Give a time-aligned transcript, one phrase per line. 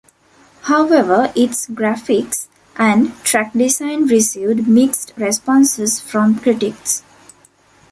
[0.63, 7.03] However, its graphics, and track design received mixed responses from critics.